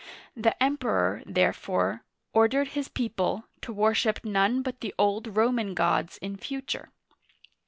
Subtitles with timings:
[0.35, 2.03] The Emperor, therefore,
[2.33, 6.89] ordered his people, to worship none but the old Roman gods in future.